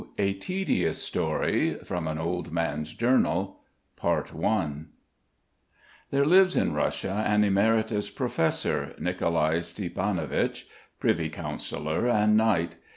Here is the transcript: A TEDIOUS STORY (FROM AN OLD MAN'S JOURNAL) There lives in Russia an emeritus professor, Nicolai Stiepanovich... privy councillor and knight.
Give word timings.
A 0.17 0.33
TEDIOUS 0.33 0.97
STORY 0.97 1.75
(FROM 1.83 2.07
AN 2.07 2.17
OLD 2.17 2.51
MAN'S 2.51 2.95
JOURNAL) 2.95 3.59
There 4.01 6.25
lives 6.25 6.55
in 6.55 6.73
Russia 6.73 7.23
an 7.27 7.43
emeritus 7.43 8.09
professor, 8.09 8.95
Nicolai 8.97 9.59
Stiepanovich... 9.59 10.63
privy 10.99 11.29
councillor 11.29 12.07
and 12.07 12.35
knight. 12.35 12.77